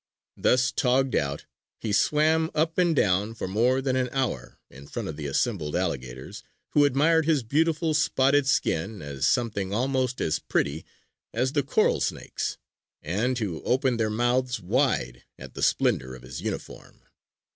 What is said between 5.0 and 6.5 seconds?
of the assembled alligators,